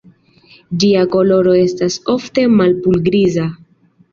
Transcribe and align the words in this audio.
Ĝia 0.83 1.03
koloro 1.17 1.53
estas 1.65 1.99
ofte 2.15 2.47
malpur-griza. 2.55 3.47